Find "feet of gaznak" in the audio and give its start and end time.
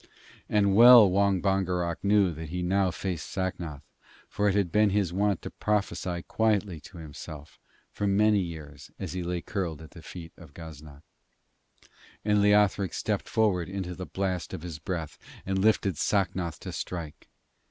10.01-11.03